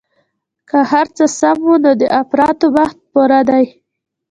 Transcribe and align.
که 0.69 0.77
هرڅه 0.91 1.23
سم 1.39 1.57
وو 1.65 1.75
نو 1.83 1.91
د 2.01 2.03
اپراتو 2.21 2.67
وخت 2.77 2.97
پوره 3.11 3.39
ديه. 3.49 3.65